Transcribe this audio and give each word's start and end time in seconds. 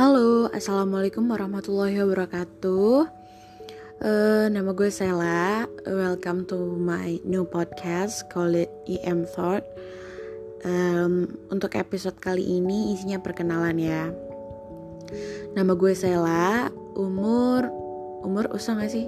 Halo, 0.00 0.48
assalamualaikum 0.48 1.28
warahmatullahi 1.28 2.00
wabarakatuh. 2.00 3.04
Uh, 4.00 4.48
nama 4.48 4.72
gue 4.72 4.88
Sela. 4.88 5.68
Welcome 5.84 6.48
to 6.48 6.56
my 6.56 7.20
new 7.20 7.44
podcast 7.44 8.24
called 8.32 8.64
EM 8.88 9.28
Thought. 9.28 9.60
Um, 10.64 11.36
untuk 11.52 11.76
episode 11.76 12.16
kali 12.16 12.40
ini 12.40 12.96
isinya 12.96 13.20
perkenalan 13.20 13.76
ya. 13.76 14.08
Nama 15.52 15.72
gue 15.76 15.92
Sela. 15.92 16.72
Umur 16.96 17.68
umur 18.24 18.48
usah 18.56 18.80
gak 18.80 18.96
sih? 18.96 19.04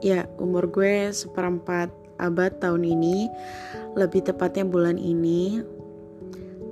Ya, 0.00 0.24
umur 0.40 0.72
gue 0.72 1.12
seperempat 1.12 1.92
abad 2.16 2.56
tahun 2.64 2.88
ini. 2.88 3.28
Lebih 3.92 4.32
tepatnya 4.32 4.64
bulan 4.64 4.96
ini 4.96 5.60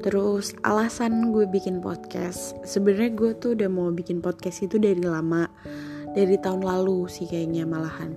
Terus 0.08 0.56
alasan 0.64 1.36
gue 1.36 1.44
bikin 1.44 1.84
podcast, 1.84 2.56
sebenarnya 2.64 3.12
gue 3.12 3.30
tuh 3.36 3.52
udah 3.52 3.68
mau 3.68 3.92
bikin 3.92 4.24
podcast 4.24 4.64
itu 4.64 4.80
dari 4.80 5.04
lama, 5.04 5.52
dari 6.16 6.40
tahun 6.40 6.64
lalu 6.64 7.12
sih 7.12 7.28
kayaknya 7.28 7.68
malahan. 7.68 8.16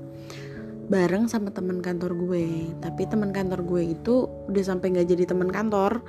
Bareng 0.88 1.28
sama 1.28 1.52
teman 1.52 1.84
kantor 1.84 2.16
gue, 2.16 2.72
tapi 2.80 3.12
teman 3.12 3.36
kantor 3.36 3.68
gue 3.68 3.92
itu 3.92 4.24
udah 4.24 4.64
sampai 4.64 4.96
nggak 4.96 5.04
jadi 5.04 5.36
teman 5.36 5.52
kantor. 5.52 6.00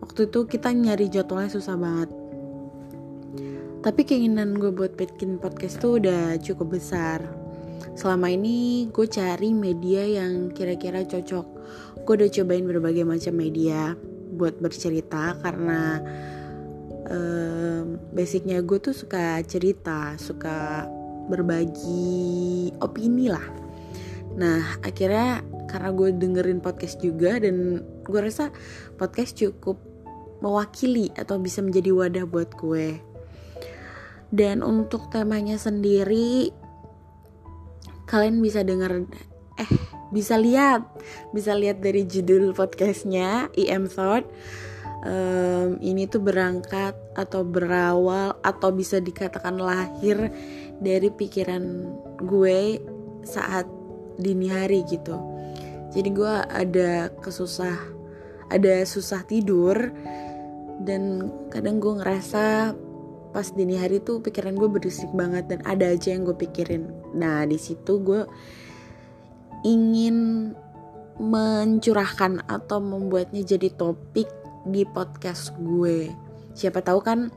Waktu 0.00 0.24
itu 0.24 0.48
kita 0.48 0.72
nyari 0.72 1.12
jadwalnya 1.12 1.52
susah 1.52 1.76
banget. 1.76 2.08
Tapi 3.84 4.08
keinginan 4.08 4.56
gue 4.56 4.72
buat 4.72 4.96
bikin 4.96 5.36
podcast 5.36 5.84
tuh 5.84 6.00
udah 6.00 6.40
cukup 6.40 6.80
besar. 6.80 7.20
Selama 7.92 8.32
ini 8.32 8.88
gue 8.88 9.04
cari 9.04 9.52
media 9.52 10.24
yang 10.24 10.48
kira-kira 10.48 11.04
cocok. 11.04 11.46
Gue 12.08 12.14
udah 12.24 12.32
cobain 12.32 12.64
berbagai 12.64 13.04
macam 13.04 13.36
media 13.36 13.92
buat 14.34 14.58
bercerita 14.58 15.38
karena 15.40 16.02
um, 17.08 17.96
basicnya 18.12 18.60
gue 18.60 18.78
tuh 18.82 18.96
suka 18.96 19.40
cerita 19.46 20.18
suka 20.18 20.88
berbagi 21.30 22.70
opini 22.82 23.32
lah. 23.32 23.44
Nah 24.36 24.82
akhirnya 24.84 25.40
karena 25.70 25.90
gue 25.94 26.08
dengerin 26.14 26.60
podcast 26.60 27.00
juga 27.00 27.40
dan 27.40 27.80
gue 28.04 28.20
rasa 28.20 28.52
podcast 29.00 29.38
cukup 29.38 29.80
mewakili 30.44 31.08
atau 31.16 31.40
bisa 31.40 31.64
menjadi 31.64 31.90
wadah 31.94 32.24
buat 32.28 32.52
gue. 32.58 33.00
Dan 34.34 34.66
untuk 34.66 35.08
temanya 35.14 35.56
sendiri 35.56 36.50
kalian 38.04 38.42
bisa 38.44 38.60
denger 38.60 39.08
eh 39.56 39.70
bisa 40.14 40.38
lihat. 40.38 40.86
Bisa 41.34 41.58
lihat 41.58 41.82
dari 41.82 42.06
judul 42.06 42.54
podcastnya 42.54 43.50
EM 43.58 43.90
Thought. 43.90 44.30
Um, 45.04 45.76
ini 45.84 46.08
tuh 46.08 46.22
berangkat 46.22 46.96
atau 47.12 47.44
berawal 47.44 48.40
atau 48.40 48.72
bisa 48.72 49.02
dikatakan 49.02 49.60
lahir 49.60 50.32
dari 50.80 51.12
pikiran 51.12 51.92
gue 52.24 52.80
saat 53.26 53.68
dini 54.16 54.48
hari 54.48 54.80
gitu. 54.88 55.18
Jadi 55.92 56.08
gue 56.08 56.34
ada 56.48 57.12
kesusah 57.20 57.76
ada 58.48 58.84
susah 58.88 59.28
tidur 59.28 59.92
dan 60.84 61.32
kadang 61.52 61.84
gue 61.84 62.00
ngerasa 62.00 62.72
pas 63.34 63.50
dini 63.50 63.74
hari 63.74 63.98
tuh 63.98 64.22
pikiran 64.22 64.54
gue 64.54 64.70
berisik 64.70 65.10
banget 65.10 65.50
dan 65.50 65.60
ada 65.66 65.90
aja 65.90 66.14
yang 66.14 66.22
gue 66.22 66.38
pikirin. 66.38 66.86
Nah 67.18 67.42
di 67.44 67.58
situ 67.58 67.98
gue 67.98 68.22
ingin 69.64 70.52
mencurahkan 71.18 72.44
atau 72.46 72.78
membuatnya 72.82 73.42
jadi 73.42 73.72
topik 73.74 74.28
di 74.68 74.84
podcast 74.84 75.54
gue. 75.56 76.10
Siapa 76.54 76.84
tahu 76.84 77.00
kan 77.00 77.32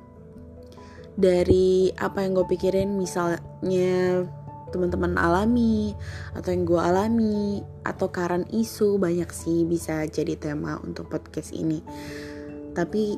dari 1.18 1.90
apa 1.98 2.22
yang 2.22 2.38
gue 2.38 2.46
pikirin 2.46 2.94
misalnya 2.94 4.22
teman-teman 4.70 5.16
alami 5.16 5.96
atau 6.36 6.52
yang 6.52 6.68
gue 6.68 6.82
alami 6.82 7.64
atau 7.88 8.12
karan 8.12 8.44
isu 8.52 9.00
banyak 9.00 9.32
sih 9.32 9.64
bisa 9.64 10.04
jadi 10.06 10.36
tema 10.36 10.78
untuk 10.84 11.08
podcast 11.08 11.56
ini. 11.56 11.82
Tapi 12.76 13.18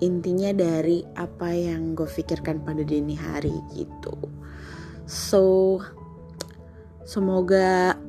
intinya 0.00 0.50
dari 0.52 1.04
apa 1.16 1.50
yang 1.52 1.96
gue 1.96 2.06
pikirkan 2.06 2.62
pada 2.62 2.82
dini 2.82 3.14
hari 3.18 3.54
gitu. 3.74 4.14
So 5.04 5.78
Semoga 7.04 8.00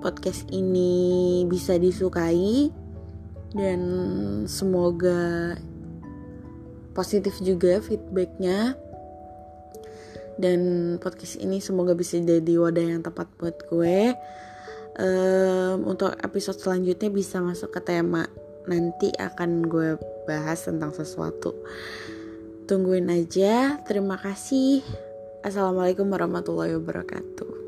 podcast 0.00 0.48
ini 0.48 1.44
bisa 1.44 1.76
disukai 1.76 2.72
dan 3.52 3.80
semoga 4.48 5.52
positif 6.96 7.36
juga 7.44 7.84
feedbacknya. 7.84 8.72
Dan 10.38 10.60
podcast 11.02 11.36
ini 11.44 11.60
semoga 11.60 11.92
bisa 11.92 12.16
jadi 12.16 12.54
wadah 12.56 12.86
yang 12.96 13.02
tepat 13.04 13.28
buat 13.36 13.68
gue. 13.68 14.16
Um, 14.98 15.94
untuk 15.94 16.16
episode 16.24 16.58
selanjutnya 16.58 17.12
bisa 17.12 17.44
masuk 17.44 17.68
ke 17.74 17.80
tema. 17.84 18.24
Nanti 18.64 19.12
akan 19.12 19.66
gue 19.66 20.00
bahas 20.24 20.64
tentang 20.64 20.96
sesuatu. 20.96 21.52
Tungguin 22.64 23.12
aja. 23.12 23.82
Terima 23.84 24.16
kasih. 24.16 24.80
Assalamualaikum 25.42 26.06
warahmatullahi 26.08 26.78
wabarakatuh 26.80 27.67